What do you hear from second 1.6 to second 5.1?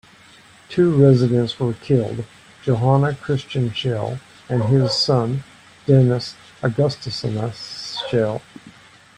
killed, Johann Christian Schell and his